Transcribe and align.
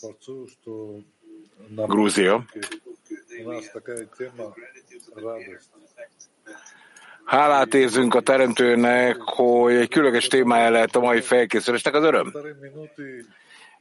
Творцу, 0.00 0.48
что 0.48 1.00
на 1.68 1.86
Грузия. 1.86 2.46
у 3.44 3.50
нас 3.50 3.68
такая 3.70 4.06
тема 4.18 4.54
радость. 5.14 5.70
Hálát 7.24 7.74
érzünk 7.74 8.14
a 8.14 8.20
Teremtőnek, 8.20 9.16
hogy 9.20 9.74
egy 9.74 9.88
különleges 9.88 10.26
témája 10.26 10.70
lehet 10.70 10.96
a 10.96 11.00
mai 11.00 11.20
felkészülésnek 11.20 11.94
az 11.94 12.04
öröm. 12.04 12.30
Полторы 12.30 12.56
минуты 12.60 13.24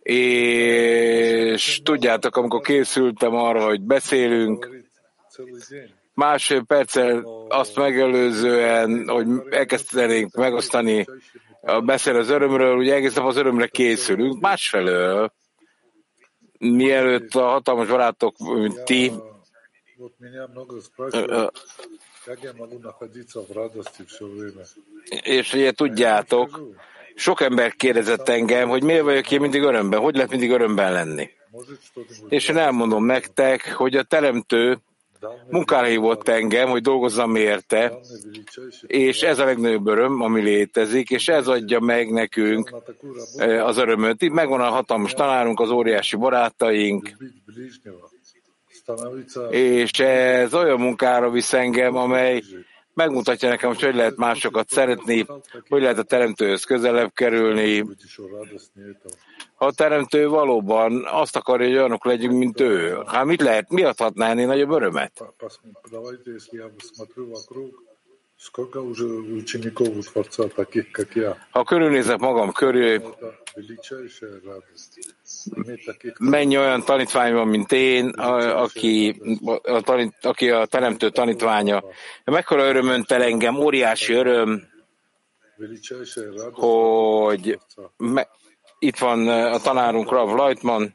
És 0.04 1.82
tudjátok, 1.84 2.38
amikor 2.38 2.62
készültem 2.62 3.36
arra, 3.36 3.66
hogy 3.66 3.82
beszélünk, 3.82 4.66
говорит 4.66 4.90
целый 5.30 5.62
день. 5.70 5.94
másfél 6.15 6.62
perccel 6.62 7.25
azt 7.48 7.77
megelőzően, 7.77 9.09
hogy 9.09 9.27
elkezdenénk 9.51 10.35
megosztani 10.35 11.07
a 11.61 11.80
beszél 11.80 12.17
az 12.17 12.29
örömről, 12.29 12.77
ugye 12.77 12.95
egész 12.95 13.14
nap 13.14 13.27
az 13.27 13.36
örömre 13.36 13.67
készülünk, 13.67 14.41
másfelől, 14.41 15.33
mielőtt 16.58 17.35
a 17.35 17.42
hatalmas 17.42 17.89
barátok, 17.89 18.39
mint 18.39 18.85
ti, 18.85 19.13
és 25.23 25.55
ugye 25.55 25.73
tudjátok, 25.73 26.61
sok 27.14 27.41
ember 27.41 27.75
kérdezett 27.75 28.29
engem, 28.29 28.69
hogy 28.69 28.83
miért 28.83 29.02
vagyok 29.02 29.31
én 29.31 29.41
mindig 29.41 29.63
örömben, 29.63 30.01
hogy 30.01 30.14
lehet 30.14 30.31
mindig 30.31 30.51
örömben 30.51 30.92
lenni. 30.92 31.31
És 32.29 32.48
én 32.48 32.57
elmondom 32.57 33.05
nektek, 33.05 33.73
hogy 33.73 33.96
a 33.96 34.02
teremtő 34.02 34.79
munkára 35.51 35.86
hívott 35.86 36.29
engem, 36.29 36.68
hogy 36.68 36.83
dolgozzam 36.83 37.36
érte, 37.36 37.98
és 38.86 39.23
ez 39.23 39.39
a 39.39 39.45
legnagyobb 39.45 39.86
öröm, 39.86 40.20
ami 40.20 40.40
létezik, 40.40 41.11
és 41.11 41.29
ez 41.29 41.48
adja 41.48 41.80
meg 41.80 42.11
nekünk 42.11 42.74
e, 43.36 43.64
az 43.64 43.79
örömöt. 43.79 44.23
Itt 44.23 44.33
megvan 44.33 44.61
a 44.61 44.68
hatalmas 44.68 45.13
tanárunk, 45.13 45.61
az 45.61 45.70
óriási 45.70 46.17
barátaink, 46.17 47.11
és 49.51 49.90
ez 50.01 50.55
olyan 50.55 50.80
munkára 50.80 51.30
visz 51.30 51.52
engem, 51.52 51.96
amely 51.96 52.42
megmutatja 52.95 53.48
nekem, 53.48 53.68
hogy 53.68 53.83
hogy 53.83 53.95
lehet 53.95 54.17
másokat 54.17 54.68
szeretni, 54.68 55.27
hogy 55.68 55.83
lehet 55.83 55.98
a 55.98 56.02
teremtőhöz 56.02 56.64
közelebb 56.64 57.13
kerülni, 57.14 57.84
a 59.64 59.73
teremtő 59.73 60.29
valóban 60.29 61.07
azt 61.11 61.36
akarja, 61.36 61.67
hogy 61.67 61.77
olyanok 61.77 62.05
legyünk, 62.05 62.33
mint 62.33 62.61
ő. 62.61 62.98
Hát 63.07 63.25
mit 63.25 63.41
lehet, 63.41 63.70
mi 63.70 63.83
adhatná 63.83 64.30
ennél 64.30 64.47
nagyobb 64.47 64.70
örömet? 64.70 65.25
Ha 71.51 71.64
körülnézek 71.64 72.19
magam 72.19 72.52
körül, 72.52 73.02
mennyi 76.19 76.58
olyan 76.58 76.83
tanítvány 76.83 77.33
van, 77.33 77.48
mint 77.48 77.73
én, 77.73 78.08
aki, 78.08 79.20
a 79.63 79.81
tanít, 79.81 80.14
aki 80.23 80.51
a 80.51 80.67
teremtő 80.67 81.11
tanítványa. 81.11 81.85
Mekkora 82.25 82.67
örömön 82.67 83.05
tel 83.05 83.23
engem, 83.23 83.57
óriási 83.57 84.13
öröm, 84.13 84.63
hogy 86.52 87.58
me, 87.96 88.29
itt 88.84 88.98
van 88.98 89.28
eh, 89.28 89.52
a 89.52 89.58
tanárunk 89.58 90.11
Rav 90.11 90.36
Lajtman, 90.36 90.95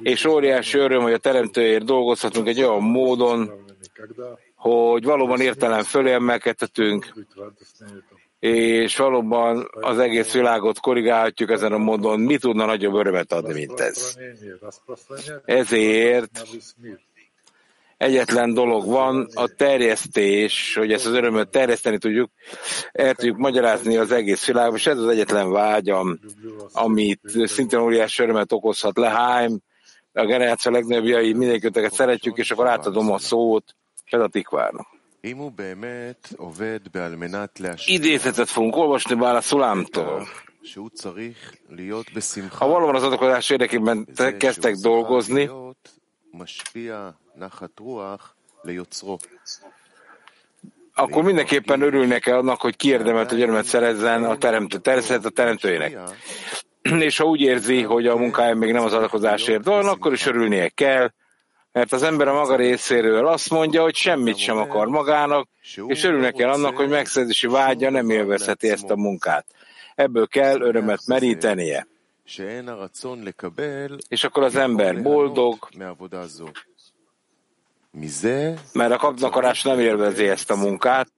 és 0.00 0.24
óriási 0.24 0.78
öröm, 0.78 1.02
hogy 1.02 1.12
a 1.12 1.18
teremtőért 1.18 1.84
dolgozhatunk 1.84 2.48
egy 2.48 2.62
olyan 2.62 2.82
módon, 2.82 3.50
hogy 4.54 5.04
valóban 5.04 5.40
értelem 5.40 5.82
fölé 5.82 6.12
emelkedhetünk, 6.12 7.12
és 8.38 8.96
valóban 8.96 9.68
az 9.70 9.98
egész 9.98 10.32
világot 10.32 10.80
korrigálhatjuk 10.80 11.50
ezen 11.50 11.72
a 11.72 11.78
módon. 11.78 12.20
Mi 12.20 12.38
tudna 12.38 12.64
nagyobb 12.64 12.94
örömet 12.94 13.32
adni, 13.32 13.52
mint 13.52 13.80
ez? 13.80 14.16
Ezért 15.44 16.46
Egyetlen 18.00 18.54
dolog 18.54 18.86
van, 18.86 19.28
a 19.34 19.48
terjesztés, 19.48 20.74
hogy 20.74 20.92
ezt 20.92 21.06
az 21.06 21.12
örömöt 21.12 21.48
terjeszteni 21.48 21.98
tudjuk, 21.98 22.30
el 22.92 23.14
tudjuk 23.14 23.36
magyarázni 23.36 23.96
az 23.96 24.12
egész 24.12 24.46
világban, 24.46 24.76
és 24.76 24.86
ez 24.86 24.98
az 24.98 25.08
egyetlen 25.08 25.50
vágyam, 25.50 26.18
amit 26.72 27.20
szintén 27.44 27.78
óriási 27.78 28.22
örömet 28.22 28.52
okozhat 28.52 28.96
Leheim, 28.96 29.60
a 30.12 30.24
generáció 30.24 30.72
legnagyobbjai, 30.72 31.32
mindenkiteket 31.32 31.92
szeretjük, 31.92 32.36
és 32.36 32.50
akkor 32.50 32.66
átadom 32.66 33.12
a 33.12 33.18
szót 33.18 33.76
Pedatikvárnak. 34.10 34.86
Idézetet 37.86 38.48
fogunk 38.48 38.76
olvasni 38.76 39.14
bár 39.14 39.34
a 39.34 39.40
szulámtól. 39.40 40.28
Ha 42.52 42.68
valóban 42.68 42.94
az 42.94 43.02
adakozás 43.02 43.50
érdekében 43.50 44.08
kezdtek 44.38 44.74
dolgozni, 44.74 45.50
akkor 50.94 51.22
mindenképpen 51.22 51.82
örülnek 51.82 52.26
el 52.26 52.38
annak, 52.38 52.60
hogy 52.60 52.76
kiérdemelt 52.76 53.32
a 53.32 53.34
gyermet 53.34 53.64
szerezzen 53.64 54.24
a 54.24 54.36
teremtő, 54.36 54.78
tervezett 54.78 55.24
a 55.24 55.30
teremtőjének. 55.30 55.98
És 56.98 57.16
ha 57.16 57.24
úgy 57.24 57.40
érzi, 57.40 57.82
hogy 57.82 58.06
a 58.06 58.16
munkája 58.16 58.54
még 58.54 58.72
nem 58.72 58.84
az 58.84 58.92
adakozásért 58.92 59.64
van, 59.64 59.86
akkor 59.86 60.12
is 60.12 60.26
örülnie 60.26 60.68
kell, 60.68 61.10
mert 61.72 61.92
az 61.92 62.02
ember 62.02 62.28
a 62.28 62.32
maga 62.32 62.56
részéről 62.56 63.26
azt 63.26 63.50
mondja, 63.50 63.82
hogy 63.82 63.94
semmit 63.94 64.36
sem 64.36 64.56
akar 64.56 64.86
magának, 64.88 65.48
és 65.86 66.04
örülnek 66.04 66.34
kell 66.34 66.50
annak, 66.50 66.76
hogy 66.76 66.88
megszerzési 66.88 67.46
vágya 67.46 67.90
nem 67.90 68.10
élvezheti 68.10 68.70
ezt 68.70 68.90
a 68.90 68.96
munkát. 68.96 69.46
Ebből 69.94 70.26
kell 70.26 70.60
örömet 70.60 71.06
merítenie. 71.06 71.86
És 74.08 74.24
akkor 74.24 74.42
az 74.42 74.56
ember 74.56 75.02
boldog, 75.02 75.68
mert 78.72 78.92
a 78.92 78.96
kapnakarás 78.96 79.62
nem 79.62 79.78
élvezi 79.78 80.28
ezt 80.28 80.50
a 80.50 80.56
munkát. 80.56 81.08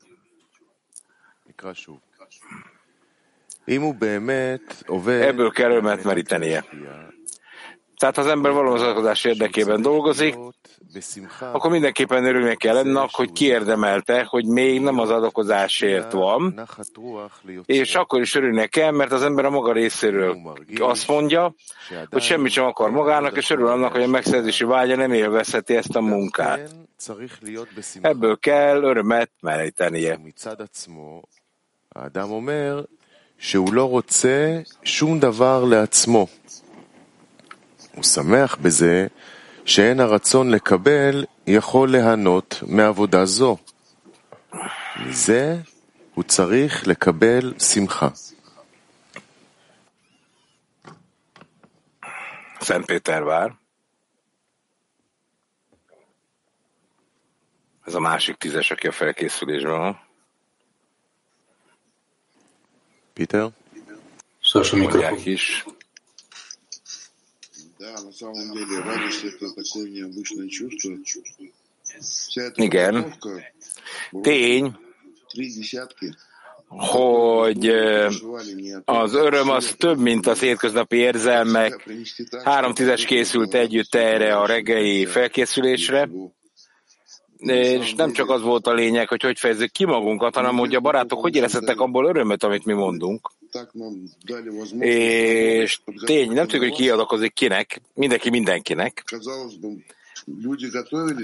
Ebből 5.06 5.50
kell 5.50 5.70
merítenie. 5.80 6.64
Tehát 7.96 8.19
az 8.19 8.26
ember 8.26 8.52
valóban 8.52 8.80
az 8.80 9.24
érdekében 9.24 9.82
dolgozik, 9.82 10.36
akkor 11.39 11.71
mindenképpen 11.71 12.25
örülnie 12.25 12.55
kell 12.55 12.77
ennek, 12.77 13.09
hogy 13.11 13.31
kiérdemelte, 13.31 14.23
hogy 14.23 14.45
még 14.45 14.81
nem 14.81 14.99
az 14.99 15.09
adakozásért 15.09 16.11
van, 16.11 16.67
és 17.65 17.95
akkor 17.95 18.21
is 18.21 18.35
örülnie 18.35 18.67
kell, 18.67 18.91
mert 18.91 19.11
az 19.11 19.21
ember 19.21 19.45
a 19.45 19.49
maga 19.49 19.71
részéről 19.71 20.38
azt 20.79 21.07
mondja, 21.07 21.53
hogy 22.09 22.21
semmit 22.21 22.51
sem 22.51 22.65
akar 22.65 22.91
magának, 22.91 23.38
és 23.38 23.49
örül 23.49 23.67
annak, 23.67 23.91
hogy 23.91 24.03
a 24.03 24.07
megszerzési 24.07 24.63
vágya 24.63 24.95
nem 24.95 25.13
élvezheti 25.13 25.75
ezt 25.75 25.95
a 25.95 26.01
munkát. 26.01 26.75
Ebből 28.01 28.38
kell 28.39 28.83
örömet 28.83 29.31
merítenie. 29.41 30.19
האדם 31.95 32.31
אומר 32.31 32.83
שהוא 33.38 33.73
לא 33.73 33.85
רוצה 33.85 34.61
שום 34.83 35.19
דבר 35.19 35.63
לעצמו. 35.63 36.27
הוא 37.95 38.03
שמח 38.03 38.57
בזה 38.61 39.07
שאין 39.64 40.00
הרצון 40.00 40.50
לקבל 40.50 41.24
יכול 41.46 41.90
ליהנות 41.90 42.62
מעבודה 42.66 43.24
זו. 43.24 43.56
מזה 45.06 45.56
הוא 46.14 46.24
צריך 46.24 46.86
לקבל 46.86 47.54
שמחה. 47.58 48.08
Szentpétervár. 52.62 53.50
Ez 57.86 57.94
a 57.94 58.00
másik 58.00 58.36
tízes, 58.36 58.70
aki 58.70 58.86
a 58.86 58.92
felkészülésben 58.92 59.78
van. 59.78 60.00
Peter? 63.12 63.50
Szoros 64.40 64.72
a 64.72 64.76
mikrofon. 64.76 65.18
is. 65.24 65.64
Igen. 72.54 73.14
Tény, 74.22 74.76
hogy 76.68 77.68
az 78.84 79.14
öröm 79.14 79.50
az 79.50 79.74
több, 79.78 79.98
mint 79.98 80.26
az 80.26 80.40
hétköznapi 80.40 80.96
érzelmek. 80.96 81.90
Három 82.44 82.74
tízes 82.74 83.04
készült 83.04 83.54
együtt 83.54 83.94
erre 83.94 84.36
a 84.36 84.46
reggeli 84.46 85.06
felkészülésre, 85.06 86.08
és 87.36 87.94
nem 87.94 88.12
csak 88.12 88.30
az 88.30 88.42
volt 88.42 88.66
a 88.66 88.72
lényeg, 88.72 89.08
hogy 89.08 89.22
hogy 89.22 89.38
fejezzük 89.38 89.70
ki 89.70 89.84
magunkat, 89.84 90.34
hanem 90.34 90.56
hogy 90.56 90.74
a 90.74 90.80
barátok 90.80 91.20
hogy 91.20 91.36
érezhettek 91.36 91.80
abból 91.80 92.06
örömet, 92.06 92.44
amit 92.44 92.64
mi 92.64 92.72
mondunk. 92.72 93.30
És 94.78 95.81
tény, 96.04 96.32
nem 96.32 96.46
tudjuk, 96.46 96.62
hogy 96.62 96.81
ki 96.81 96.90
adakozik 96.90 97.32
kinek, 97.32 97.81
mindenki 97.94 98.31
mindenkinek. 98.31 99.04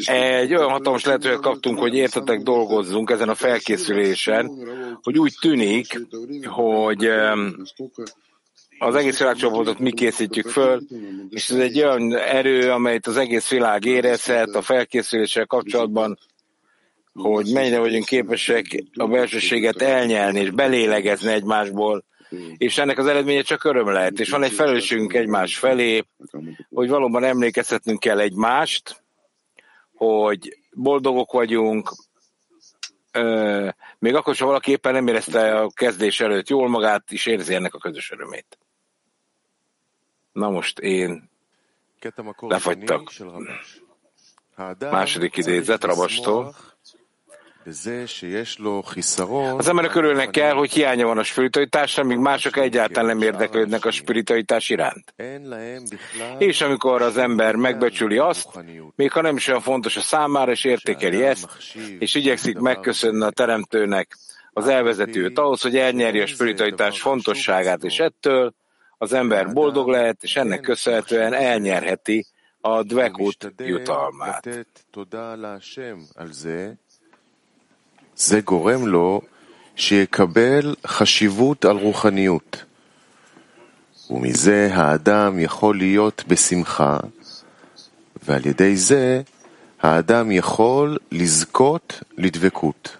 Egy 0.05 0.55
olyan 0.55 0.71
hatalmas 0.71 1.05
lehetőséget 1.05 1.41
kaptunk, 1.41 1.79
hogy 1.79 1.95
értetek, 1.95 2.43
dolgozzunk 2.43 3.11
ezen 3.11 3.29
a 3.29 3.35
felkészülésen, 3.35 4.51
hogy 5.03 5.19
úgy 5.19 5.35
tűnik, 5.41 6.01
hogy 6.45 7.11
az 8.79 8.95
egész 8.95 9.19
világcsoportot 9.19 9.79
mi 9.79 9.93
készítjük 9.93 10.49
föl, 10.49 10.83
és 11.29 11.51
ez 11.51 11.57
egy 11.57 11.79
olyan 11.79 12.17
erő, 12.17 12.71
amelyet 12.71 13.07
az 13.07 13.17
egész 13.17 13.49
világ 13.51 13.85
érezhet 13.85 14.55
a 14.55 14.63
felkészüléssel 14.63 15.47
kapcsolatban, 15.47 16.19
hogy 17.13 17.53
mennyire 17.53 17.79
vagyunk 17.79 18.05
képesek 18.05 18.85
a 18.95 19.07
belsőséget 19.07 19.83
elnyelni 19.83 20.41
és 20.41 20.51
belélegezni 20.51 21.33
egymásból, 21.33 22.05
Mm. 22.35 22.53
és 22.57 22.79
ennek 22.79 22.99
az 22.99 23.07
eredménye 23.07 23.43
csak 23.43 23.65
öröm 23.65 23.89
lehet. 23.89 24.21
És 24.21 24.31
van 24.31 24.43
egy 24.43 24.53
felelősségünk 24.53 25.15
egymás 25.15 25.59
felé, 25.59 26.05
hogy 26.71 26.89
valóban 26.89 27.25
emlékeztetnünk 27.25 28.01
kell 28.01 28.21
egymást, 28.21 29.03
hogy 29.95 30.59
boldogok 30.73 31.33
vagyunk, 31.33 31.93
még 33.99 34.15
akkor, 34.15 34.37
ha 34.37 34.47
valaki 34.47 34.71
éppen 34.71 34.93
nem 34.93 35.07
érezte 35.07 35.61
a 35.61 35.71
kezdés 35.75 36.21
előtt 36.21 36.49
jól 36.49 36.69
magát, 36.69 37.11
is 37.11 37.27
érzi 37.27 37.55
ennek 37.55 37.75
a 37.75 37.79
közös 37.79 38.11
örömét. 38.11 38.59
Na 40.33 40.51
most 40.51 40.79
én 40.79 41.31
lefagytak. 42.39 43.13
Második 44.79 45.37
idézet 45.37 45.85
Rabastól. 45.85 46.55
Az 49.57 49.69
emberek 49.69 49.95
örülnek 49.95 50.31
kell, 50.31 50.53
hogy 50.53 50.73
hiánya 50.73 51.07
van 51.07 51.19
a 51.19 51.23
spiritualitásra, 51.23 52.05
míg 52.05 52.19
mások 52.19 52.57
egyáltalán 52.57 53.17
nem 53.17 53.23
érdeklődnek 53.23 53.85
a 53.85 53.91
spiritualitás 53.91 54.71
iránt. 54.71 55.15
És 56.39 56.61
amikor 56.61 57.03
az 57.03 57.17
ember 57.17 57.55
megbecsüli 57.55 58.19
azt, 58.19 58.49
még 58.97 59.13
ha 59.13 59.21
nem 59.21 59.37
is 59.37 59.49
olyan 59.49 59.61
fontos 59.61 59.97
a 59.97 60.01
számára, 60.01 60.51
és 60.51 60.65
értékeli 60.65 61.23
ezt, 61.23 61.49
és 61.99 62.15
igyekszik 62.15 62.59
megköszönni 62.59 63.25
a 63.25 63.31
teremtőnek 63.31 64.17
az 64.53 64.69
elvezetőt 64.69 65.39
ahhoz, 65.39 65.61
hogy 65.61 65.77
elnyerje 65.77 66.23
a 66.23 66.27
spiritualitás 66.27 67.01
fontosságát, 67.01 67.85
és 67.85 67.99
ettől 67.99 68.55
az 68.99 69.13
ember 69.13 69.53
boldog 69.53 69.89
lehet, 69.89 70.23
és 70.23 70.37
ennek 70.37 70.61
köszönhetően 70.61 71.33
elnyerheti 71.33 72.27
a 72.61 72.83
dvekut 72.83 73.53
jutalmát. 73.57 74.49
זה, 78.19 78.41
גורם 78.41 78.87
לו 78.87 79.21
שיקבל 79.77 80.75
חשיבות 80.87 81.65
על 81.65 81.77
רוחניות. 81.77 82.65
ומזה 84.11 84.71
האדם 84.73 85.39
יכול 85.39 85.77
להיות 85.77 86.25
בשמחה, 86.29 86.97
ועל 88.23 88.47
ידי 88.47 88.77
זה 88.77 89.23
האדם 89.81 90.33
יכול 90.33 90.99
לזכות 91.13 92.03
לדבקות. 92.17 92.97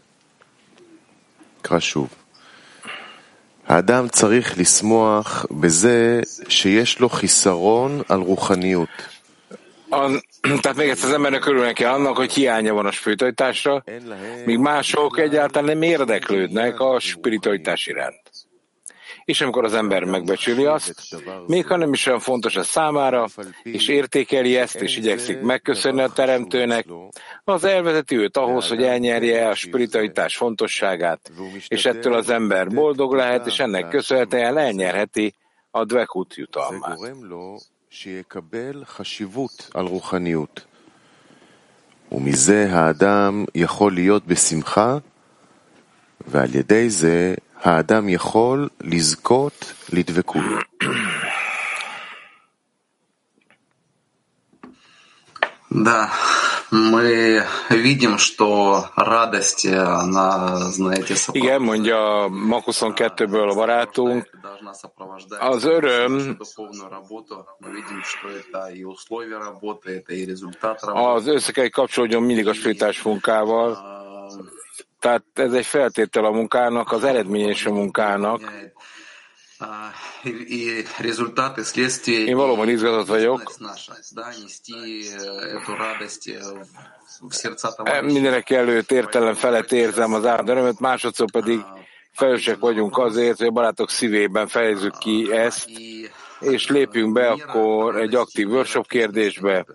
אקרא 1.61 1.81
שוב. 1.81 2.09
האדם 3.67 4.09
צריך 4.09 4.59
לשמוח 4.59 5.47
בזה 5.51 6.21
שיש 6.49 7.01
לו 7.01 7.09
חיסרון 7.09 8.03
על 8.09 8.21
רוחניות. 8.21 8.89
Az, 9.93 9.97
tehát 10.41 10.77
még 10.77 10.89
egyszer 10.89 11.09
az 11.09 11.15
embernek 11.15 11.47
örülnek 11.47 11.79
annak, 11.79 12.17
hogy 12.17 12.33
hiánya 12.33 12.75
van 12.75 12.87
a 12.87 12.91
spiritualitásra, 12.91 13.85
míg 14.45 14.59
mások 14.59 15.19
egyáltalán 15.19 15.69
nem 15.69 15.83
érdeklődnek 15.83 16.81
a 16.81 17.01
spiritualitás 17.01 17.87
iránt. 17.87 18.31
És 19.25 19.41
amikor 19.41 19.65
az 19.65 19.75
ember 19.75 20.05
megbecsüli 20.05 20.65
azt, 20.65 20.95
még 21.47 21.67
ha 21.67 21.77
nem 21.77 21.93
is 21.93 22.07
olyan 22.07 22.21
fontos 22.21 22.57
a 22.57 22.63
számára, 22.63 23.27
és 23.63 23.89
értékeli 23.89 24.57
ezt, 24.57 24.75
és 24.75 24.97
igyekszik 24.97 25.41
megköszönni 25.41 26.01
a 26.01 26.09
teremtőnek, 26.09 26.87
az 27.45 27.65
elvezeti 27.65 28.17
őt 28.17 28.37
ahhoz, 28.37 28.69
hogy 28.69 28.83
elnyerje 28.83 29.49
a 29.49 29.55
spiritualitás 29.55 30.37
fontosságát, 30.37 31.31
és 31.69 31.85
ettől 31.85 32.15
az 32.15 32.31
ember 32.31 32.69
boldog 32.69 33.15
lehet, 33.15 33.47
és 33.47 33.59
ennek 33.59 33.89
köszönhetően 33.89 34.59
elnyerheti 34.59 35.35
a 35.71 35.85
dvekut 35.85 36.35
jutalmát. 36.35 36.99
שיקבל 37.91 38.85
חשיבות 38.85 39.71
על 39.75 39.87
רוחניות. 39.87 40.65
ומזה 42.13 42.69
האדם 42.71 43.45
יכול 43.55 43.93
להיות 43.93 44.27
בשמחה, 44.27 44.99
ועל 46.27 46.55
ידי 46.55 46.91
זה 46.91 47.35
האדם 47.63 48.09
יכול 48.09 48.69
לזכות 48.81 49.73
לדבקות. 49.93 50.45
Да, 55.71 56.09
мы 56.72 57.44
видим, 57.70 58.18
что 58.18 58.86
радость, 58.96 59.66
она, 59.66 60.58
знаете, 60.72 61.16
Igen, 61.34 61.62
mondja 61.62 62.28
Mak 62.30 62.64
22-ből 62.68 63.50
a 63.50 63.54
barátunk, 63.54 64.24
должна 64.42 64.74
сопровождать 64.74 65.40
Az 65.42 65.64
öröm- 65.66 66.20
всю 66.20 66.34
духовную 66.34 66.90
работу. 66.90 67.46
Мы 67.60 67.70
видим, 67.72 68.02
что 68.04 68.28
это 68.30 68.70
и 68.76 68.84
условия 68.84 69.38
работы, 69.38 69.90
это 70.00 70.14
и 70.14 70.26
результат 70.26 70.84
работы. 70.84 71.14
az 71.16 71.28
össze 71.28 71.52
kell 71.52 71.64
hogy 71.64 71.72
kapcsolódjon 71.72 72.24
mindig 72.24 72.48
a 72.48 72.54
spirituális 72.54 73.02
munkával, 73.02 73.72
А, 73.72 73.94
tehát 75.00 75.24
ez 75.34 75.54
egy 75.54 75.66
feltétel 75.66 76.26
a 76.26 76.32
munkának, 76.32 76.92
az 76.92 77.04
eredmény 77.04 77.48
és 77.50 77.66
a 77.66 77.72
munkának. 77.74 78.42
Én 82.27 82.37
valóban 82.37 82.69
izgatott 82.69 83.07
vagyok. 83.07 83.55
Mindenek 88.03 88.51
előtt 88.51 88.91
értelem 88.91 89.35
felett 89.35 89.73
érzem 89.73 90.15
az 90.15 90.27
áldörömet, 90.27 90.81
másodszor 90.81 91.31
pedig 91.31 91.61
felelősek 92.13 92.59
vagyunk 92.59 92.99
azért, 92.99 93.39
hogy 93.39 93.47
a 93.47 93.51
barátok 93.51 93.91
szívében 93.91 94.47
fejezzük 94.47 94.99
ki 94.99 95.33
ezt, 95.33 95.69
és 96.41 96.69
lépjünk 96.69 97.13
be 97.13 97.31
akkor 97.31 97.97
egy 97.97 98.15
aktív 98.15 98.49
workshop 98.49 98.89
kérdésbe 98.89 99.67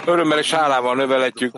Örömmel 0.07 0.39
és 0.39 0.51
hálával 0.51 0.95
növeletjük 0.95 1.55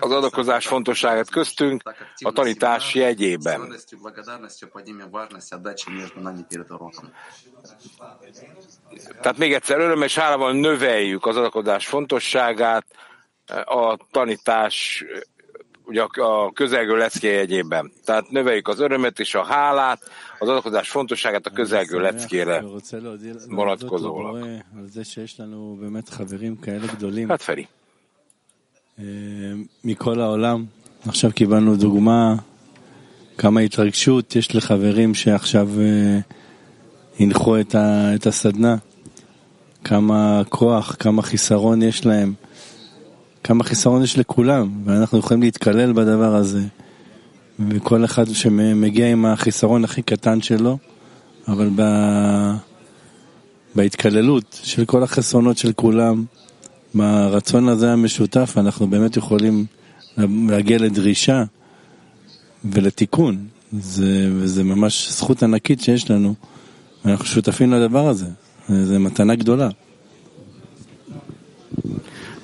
az 0.00 0.10
adakozás 0.10 0.66
fontosságát 0.66 1.30
köztünk 1.30 1.82
a 2.18 2.32
tanítás 2.32 2.94
jegyében. 2.94 3.74
Tehát 9.20 9.38
még 9.38 9.52
egyszer 9.52 9.78
örömmel 9.78 10.06
és 10.06 10.18
hálával 10.18 10.52
növeljük 10.52 11.26
az 11.26 11.36
adakozás 11.36 11.86
fontosságát 11.86 12.86
a 13.64 13.96
tanítás 14.10 15.04
ugye 15.84 16.02
a 16.02 16.52
közelgő 16.52 16.96
lecke 16.96 17.28
jegyében. 17.28 17.92
Tehát 18.04 18.30
növeljük 18.30 18.68
az 18.68 18.80
örömet 18.80 19.20
és 19.20 19.34
a 19.34 19.44
hálát, 19.44 20.00
az 20.38 20.48
adakozás 20.48 20.90
fontosságát 20.90 21.46
a 21.46 21.50
közelgő 21.50 22.00
leckére 22.00 22.64
vonatkozólag. 23.48 24.62
Hát 27.28 27.42
Feri. 27.42 27.68
מכל 29.84 30.20
העולם. 30.20 30.64
עכשיו 31.06 31.30
קיבלנו 31.34 31.76
דוגמה 31.76 32.34
כמה 33.38 33.60
התרגשות 33.60 34.36
יש 34.36 34.54
לחברים 34.54 35.14
שעכשיו 35.14 35.68
הנחו 37.20 37.60
את, 37.60 37.74
ה, 37.74 38.14
את 38.14 38.26
הסדנה. 38.26 38.76
כמה 39.84 40.42
כוח, 40.48 40.96
כמה 40.98 41.22
חיסרון 41.22 41.82
יש 41.82 42.06
להם. 42.06 42.34
כמה 43.44 43.64
חיסרון 43.64 44.02
יש 44.02 44.18
לכולם, 44.18 44.70
ואנחנו 44.84 45.18
יכולים 45.18 45.42
להתקלל 45.42 45.92
בדבר 45.92 46.34
הזה. 46.34 46.62
וכל 47.68 48.04
אחד 48.04 48.28
שמגיע 48.28 49.10
עם 49.10 49.26
החיסרון 49.26 49.84
הכי 49.84 50.02
קטן 50.02 50.40
שלו, 50.40 50.78
אבל 51.48 51.70
ב... 51.76 51.82
בהתקללות 53.74 54.60
של 54.62 54.84
כל 54.84 55.02
החסרונות 55.02 55.58
של 55.58 55.72
כולם, 55.72 56.24
ברצון 56.94 57.68
הזה 57.68 57.92
המשותף, 57.92 58.54
אנחנו 58.56 58.86
באמת 58.86 59.16
יכולים 59.16 59.66
להגיע 60.18 60.78
לדרישה 60.78 61.44
ולתיקון. 62.64 63.46
זה, 63.72 64.28
וזה 64.32 64.64
ממש 64.64 65.08
זכות 65.10 65.42
ענקית 65.42 65.80
שיש 65.80 66.10
לנו, 66.10 66.34
ואנחנו 67.04 67.24
שותפים 67.24 67.72
לדבר 67.72 68.08
הזה. 68.08 68.26
זו 68.68 69.00
מתנה 69.00 69.34
גדולה. 69.34 69.68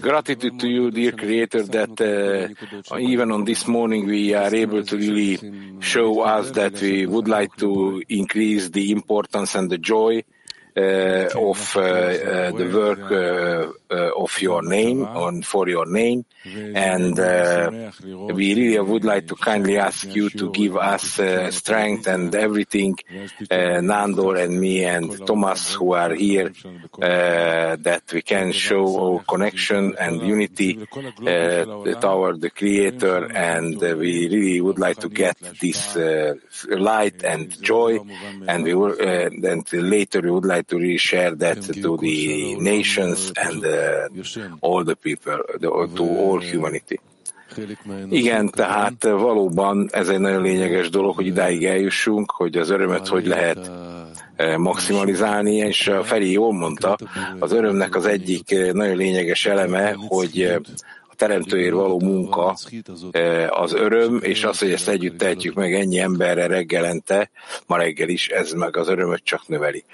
Gratitude 0.00 0.61
to 0.61 0.69
you, 0.69 0.90
dear 0.93 1.12
Creator, 1.12 1.64
that 1.64 1.97
uh, 2.00 2.99
even 3.11 3.33
on 3.33 3.45
this 3.45 3.67
morning 3.67 4.07
we 4.07 4.33
are 4.33 4.55
able 4.55 4.83
to 4.85 4.97
really 4.97 5.33
show 5.81 6.21
us 6.21 6.52
that 6.52 6.81
we 6.81 7.05
would 7.05 7.26
like 7.26 7.52
to 7.57 8.00
increase 8.09 8.69
the 8.71 8.93
importance 8.93 9.57
and 9.57 9.69
the 9.69 9.76
joy 9.76 10.12
uh, 10.19 10.38
Uh, 10.79 11.29
of 11.35 11.77
uh, 11.77 11.81
uh, 11.81 12.51
the 12.53 12.71
work 12.73 13.11
uh, 13.11 13.73
uh, 13.93 14.23
of 14.23 14.41
your 14.41 14.63
name 14.63 15.03
and 15.03 15.45
for 15.45 15.69
your 15.69 15.87
name. 15.87 16.25
And 16.45 17.17
we 18.33 18.55
really 18.55 18.79
would 18.79 19.05
like 19.05 19.27
to 19.27 19.35
kindly 19.35 19.79
ask 19.79 20.07
you 20.15 20.31
to 20.31 20.53
give 20.53 20.77
us 20.77 21.21
strength 21.57 22.07
and 22.07 22.33
everything, 22.33 22.97
Nandor 23.51 24.39
and 24.45 24.61
me 24.61 24.85
and 24.85 25.27
Thomas 25.27 25.75
who 25.75 25.95
are 25.95 26.15
here, 26.15 26.53
that 26.97 28.03
we 28.13 28.23
can 28.23 28.53
show 28.53 29.17
our 29.17 29.25
connection 29.25 29.97
and 29.99 30.23
unity 30.23 30.75
toward 32.01 32.41
the 32.41 32.53
Creator. 32.55 33.33
And 33.33 33.81
we 33.81 34.29
really 34.29 34.61
would 34.61 34.79
like 34.79 34.99
to 34.99 35.09
get 35.09 35.39
this 35.61 35.97
light 36.69 37.25
and 37.25 37.61
joy. 37.61 37.99
And 38.47 38.63
we 38.63 38.75
will, 38.75 38.95
and 39.01 39.73
later 39.73 40.21
we 40.21 40.31
would 40.31 40.45
like 40.45 40.68
to 40.69 40.77
share 40.97 41.35
that 41.37 41.59
to 41.83 41.97
the 41.97 42.57
nations 42.59 43.33
and 43.35 43.65
uh, 43.65 44.09
all 44.61 44.85
the 44.85 44.95
people, 44.95 45.39
the, 45.61 45.69
to 45.95 46.05
all 46.05 46.41
humanity. 46.41 46.99
Igen, 48.11 48.51
tehát 48.51 49.03
valóban 49.03 49.89
ez 49.93 50.09
egy 50.09 50.19
nagyon 50.19 50.43
lényeges 50.43 50.91
dolog, 50.91 51.15
hogy 51.15 51.27
idáig 51.27 51.65
eljussunk, 51.65 52.31
hogy 52.31 52.57
az 52.57 52.71
örömet 52.71 53.09
hogy 53.09 53.27
lehet 53.27 53.71
maximalizálni, 54.57 55.55
és 55.55 55.91
Feri 56.03 56.33
jól 56.33 56.53
mondta, 56.53 56.99
az 57.39 57.53
örömnek 57.53 57.97
az 57.97 58.07
egyik 58.07 58.73
nagyon 58.73 58.97
lényeges 58.97 59.47
eleme, 59.47 59.95
hogy 60.09 60.61
teremtőért 61.19 61.75
való 61.75 62.01
munka 62.01 62.57
az 63.49 63.73
öröm, 63.73 64.21
és 64.23 64.45
az, 64.45 64.59
hogy 64.59 64.73
ezt 64.73 64.89
együtt 64.89 65.19
tehetjük 65.19 65.55
meg 65.55 65.75
ennyi 65.75 65.99
emberre 65.99 66.47
reggelente, 66.47 67.31
ma 67.67 67.77
reggel 67.77 68.09
is, 68.09 68.29
ez 68.29 68.53
meg 68.53 68.77
az 68.77 68.89
örömöt 68.89 69.25
csak 69.25 69.49
növeli. 69.49 69.85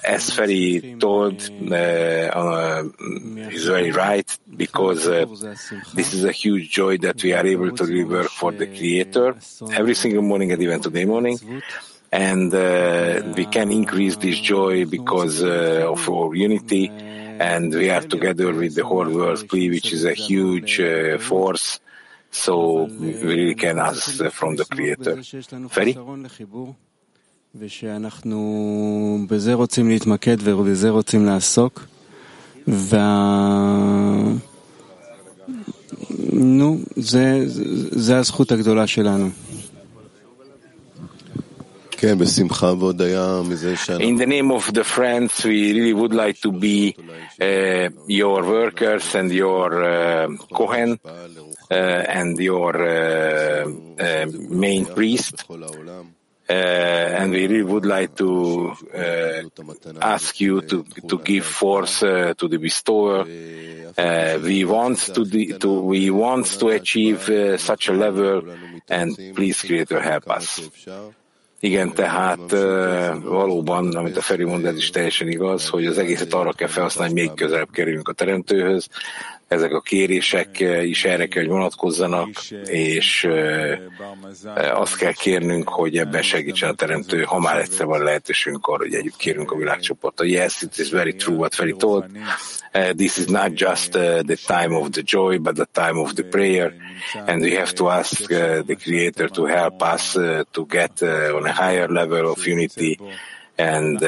Ez 0.00 0.28
Feri 0.28 0.96
told, 0.98 1.52
uh, 1.68 2.84
is 3.50 3.64
very 3.66 3.90
right, 3.90 4.38
because 4.56 5.06
uh, 5.06 5.28
this 5.94 6.12
is 6.12 6.22
a 6.22 6.32
huge 6.32 6.66
joy 6.70 6.96
that 6.96 7.22
we 7.22 7.38
are 7.38 7.48
able 7.48 7.70
to 7.70 7.84
work 8.08 8.28
for 8.28 8.54
the 8.54 8.66
Creator 8.66 9.36
every 9.68 9.94
single 9.94 10.22
morning 10.22 10.52
and 10.52 10.62
even 10.62 10.80
today 10.80 11.04
morning. 11.04 11.38
and 12.12 12.54
uh, 12.54 13.22
we 13.36 13.44
can 13.46 13.70
increase 13.70 14.16
this 14.16 14.40
joy 14.40 14.84
because 14.86 15.42
uh, 15.42 15.90
of 15.90 16.08
our 16.08 16.34
unity 16.34 16.90
and 17.49 17.73
we 17.73 17.89
are 17.89 18.05
together 18.15 18.53
with 18.53 18.73
the 18.75 18.85
whole 18.91 19.09
world 19.19 19.51
which 19.51 19.89
is 19.93 20.03
a 20.05 20.13
huge 20.13 20.79
uh, 20.79 21.17
force. 21.29 21.79
So 22.43 22.53
we 23.01 23.09
really 23.29 23.55
can 23.55 23.77
ask 23.79 24.23
from 24.39 24.55
the 24.55 24.65
Creator. 24.65 25.15
Feri? 25.69 25.95
ושאנחנו 27.55 29.25
בזה 29.29 29.53
רוצים 29.53 29.89
להתמקד 29.89 30.37
ובזה 30.43 30.89
רוצים 30.89 31.25
לעסוק. 31.25 31.85
וה... 32.67 34.33
נו, 36.33 36.77
זה, 36.95 37.43
זה 37.91 38.17
הזכות 38.17 38.51
הגדולה 38.51 38.87
שלנו. 38.87 39.29
In 44.00 44.16
the 44.16 44.26
name 44.26 44.50
of 44.52 44.72
the 44.72 44.84
friends, 44.84 45.44
we 45.44 45.72
really 45.72 45.92
would 45.92 46.14
like 46.14 46.40
to 46.40 46.52
be 46.52 46.94
uh, 47.40 47.88
your 48.06 48.44
workers 48.44 49.14
and 49.14 49.32
your 49.32 49.82
uh, 49.82 50.28
Kohen 50.52 50.98
uh, 51.70 51.74
and 51.74 52.38
your 52.38 52.76
uh, 52.76 53.66
uh, 53.98 54.26
main 54.48 54.86
priest. 54.86 55.44
Uh, 56.48 56.52
and 56.52 57.32
we 57.32 57.48
really 57.48 57.64
would 57.64 57.84
like 57.84 58.14
to 58.16 58.72
ask 60.00 60.40
you 60.40 60.60
to, 60.60 60.84
to 61.08 61.18
give 61.18 61.44
force 61.44 62.00
to 62.00 62.48
the 62.48 62.58
bestower. 62.58 63.24
we 63.24 64.64
want 64.64 64.98
to, 64.98 65.58
to, 65.58 65.80
we 65.80 66.10
want 66.10 66.46
to 66.46 66.68
achieve 66.68 67.58
such 67.58 67.88
a 67.88 67.92
level, 67.92 68.42
and 68.88 69.16
please, 69.34 69.60
Creator, 69.60 70.00
help 70.00 70.30
us. 70.30 70.60
Igen, 71.66 71.92
tehát 71.92 72.50
valóban, 73.22 73.96
amit 73.96 74.16
a 74.16 74.20
Feri 74.20 74.44
mond, 74.44 74.64
ez 74.64 74.76
is 74.76 74.90
teljesen 74.90 75.28
igaz, 75.28 75.68
hogy 75.68 75.86
az 75.86 75.98
egészet 75.98 76.34
arra 76.34 76.52
kell 76.52 76.68
felhasználni, 76.68 77.12
hogy 77.12 77.22
még 77.22 77.36
közelebb 77.36 77.70
kerüljünk 77.72 78.08
a 78.08 78.12
Teremtőhöz. 78.12 78.88
Ezek 79.48 79.72
a 79.72 79.80
kérések 79.80 80.60
is 80.82 81.04
erre 81.04 81.26
kell, 81.26 81.42
hogy 81.42 81.52
vonatkozzanak, 81.52 82.28
és 82.64 83.28
azt 84.54 84.96
kell 84.96 85.12
kérnünk, 85.12 85.68
hogy 85.68 85.98
ebben 85.98 86.22
segítsen 86.22 86.68
a 86.68 86.74
Teremtő, 86.74 87.22
ha 87.22 87.38
már 87.38 87.58
egyszer 87.58 87.86
van 87.86 88.02
lehetőségünk 88.02 88.66
arra, 88.66 88.82
hogy 88.82 88.94
együtt 88.94 89.16
kérünk 89.16 89.50
a 89.52 89.56
világcsoporttal. 89.56 90.26
Yes, 90.26 90.62
it 90.62 90.78
is 90.78 90.90
very 90.90 91.14
true 91.14 91.36
what 91.36 91.54
Feri 91.54 91.74
told. 91.78 92.04
Uh, 92.74 92.92
this 92.92 93.16
is 93.16 93.26
not 93.26 93.54
just 93.54 93.94
uh, 93.94 94.20
the 94.22 94.36
time 94.36 94.74
of 94.74 94.90
the 94.90 95.02
joy, 95.04 95.38
but 95.38 95.54
the 95.54 95.66
time 95.72 95.98
of 95.98 96.12
the 96.14 96.24
prayer. 96.24 96.74
And 97.26 97.42
we 97.42 97.54
have 97.56 97.72
to 97.74 97.88
ask 97.88 98.30
uh, 98.30 98.62
the 98.66 98.76
Creator 98.76 99.28
to 99.30 99.46
help 99.46 99.82
us 99.82 100.12
to 100.12 100.66
get 100.68 101.02
on 101.02 101.46
a 101.46 101.52
higher 101.52 101.88
level 101.88 102.32
of 102.32 102.46
unity 102.46 102.98
and 103.56 104.02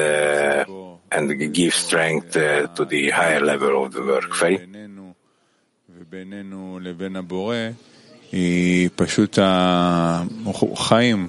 and 1.11 1.53
give 1.53 1.73
strength 1.73 2.33
to 2.33 2.85
the 2.85 3.09
higher 3.09 3.41
level 3.41 3.83
of 3.83 3.93
the 3.93 4.03
work. 4.03 4.33
Feri? 4.35 4.98
היא 8.31 8.89
פשוט 8.95 9.39
החיים. 9.41 11.27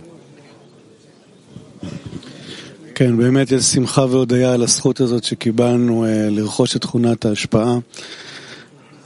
כן, 2.94 3.16
באמת 3.16 3.50
יש 3.52 3.64
שמחה 3.64 4.04
והודיה 4.04 4.54
על 4.54 4.62
הזכות 4.62 5.00
הזאת 5.00 5.24
שקיבלנו 5.24 6.06
לרכוש 6.30 6.76
את 6.76 6.80
תכונת 6.80 7.24
ההשפעה, 7.24 7.78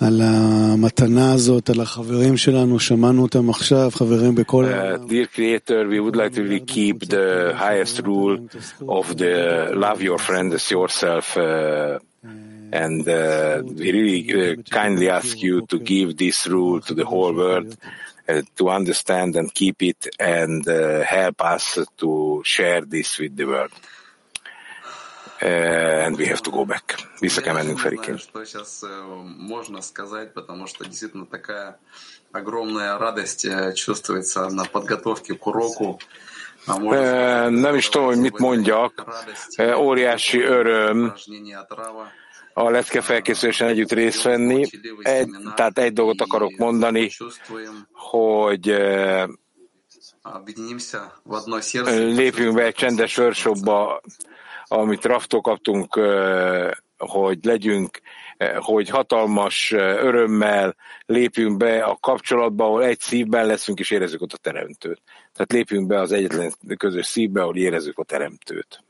על 0.00 0.20
המתנה 0.24 1.32
הזאת, 1.32 1.70
על 1.70 1.80
החברים 1.80 2.36
שלנו, 2.36 2.80
שמענו 2.80 3.22
אותם 3.22 3.50
עכשיו, 3.50 3.90
חברים 3.94 4.34
בכל... 4.34 4.64
Uh, 4.64 4.68
dear 5.08 5.36
Creator, 5.36 5.88
we 5.88 6.00
would 6.00 6.16
like 6.16 6.34
to 6.34 6.42
really 6.42 6.64
keep 6.66 7.08
the 7.08 7.54
highest 7.56 8.00
rule 8.00 8.38
of 8.88 9.16
the 9.16 9.70
love 9.72 10.02
your 10.02 10.18
friend 10.18 10.52
as 10.52 10.70
yourself. 10.70 11.36
Uh, 11.36 11.98
and 12.73 13.07
uh, 13.07 13.61
we 13.65 13.91
really 13.91 14.21
uh, 14.33 14.55
kindly 14.69 15.09
ask 15.09 15.41
you 15.41 15.65
to 15.67 15.79
give 15.79 16.17
this 16.17 16.47
rule 16.47 16.79
to 16.81 16.93
the 16.93 17.05
whole 17.05 17.33
world 17.33 17.75
uh, 18.27 18.41
to 18.57 18.69
understand 18.69 19.35
and 19.35 19.51
keep 19.53 19.81
it 19.81 20.07
and 20.19 20.67
uh, 20.67 21.01
help 21.03 21.41
us 21.41 21.79
to 21.97 22.41
share 22.45 22.81
this 22.81 23.17
with 23.19 23.35
the 23.35 23.45
world. 23.45 23.71
Uh, 25.41 25.45
and 26.05 26.17
we 26.17 26.25
have 26.25 26.41
to 26.43 26.51
go 26.51 26.65
back. 26.65 26.97
Vissza 27.21 27.41
kell 27.41 27.53
mennünk 27.53 27.77
Я 27.77 27.83
не 27.83 27.89
Ферикén. 27.89 28.17
знаю, 28.17 28.19
что 28.19 28.45
сейчас 28.45 28.83
э, 28.83 28.87
можно 29.37 29.81
сказать, 29.81 30.33
потому 30.33 30.67
что 30.67 30.83
действительно 30.85 31.25
такая 31.25 31.77
огромная 32.33 32.97
радость 32.97 33.45
э, 33.45 33.73
чувствуется 33.73 34.49
на 34.49 34.65
подготовке 34.65 35.35
к 35.35 35.47
уроку. 35.47 35.99
А 36.67 36.77
можно 36.77 36.99
Ö, 36.99 37.05
сказать, 37.05 37.53
Nem 37.53 37.75
is 37.75 37.89
tudom, 37.89 38.05
hogy 38.07 38.17
mit 38.19 38.39
mondjak. 38.39 38.91
радость, 38.97 39.59
Ö, 39.59 39.75
Óriási 39.75 40.41
öröm 40.41 41.05
упражнение 41.05 41.57
отрава. 41.57 42.11
a 42.54 42.70
lecke 42.70 43.00
felkészülésen 43.00 43.68
együtt 43.68 43.92
részt 43.92 44.22
venni. 44.22 44.64
Egy, 45.02 45.28
tehát 45.54 45.78
egy 45.78 45.92
dolgot 45.92 46.20
akarok 46.20 46.56
mondani, 46.56 47.10
hogy 47.92 48.70
eh, 48.70 49.26
lépjünk 52.14 52.54
be 52.54 52.64
egy 52.64 52.74
csendes 52.74 53.18
workshopba, 53.18 54.00
amit 54.64 55.04
raftól 55.04 55.40
kaptunk, 55.40 55.96
eh, 55.96 56.70
hogy 56.98 57.38
legyünk, 57.42 58.00
eh, 58.36 58.56
hogy 58.56 58.88
hatalmas 58.88 59.72
örömmel 59.72 60.76
lépjünk 61.06 61.56
be 61.56 61.84
a 61.84 61.96
kapcsolatba, 62.00 62.64
ahol 62.64 62.84
egy 62.84 63.00
szívben 63.00 63.46
leszünk 63.46 63.78
és 63.78 63.90
érezzük 63.90 64.22
ott 64.22 64.32
a 64.32 64.36
teremtőt. 64.36 65.02
Tehát 65.32 65.52
lépjünk 65.52 65.86
be 65.86 66.00
az 66.00 66.12
egyetlen 66.12 66.54
közös 66.76 67.06
szívbe, 67.06 67.42
ahol 67.42 67.56
érezzük 67.56 67.98
a 67.98 68.04
teremtőt. 68.04 68.83